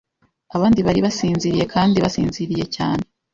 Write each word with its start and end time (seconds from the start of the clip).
abandi 0.55 0.79
bari 0.87 0.99
basinziriye 1.05 1.65
kandi 1.73 1.97
basinziriye 2.03 2.65
cyane. 2.75 3.03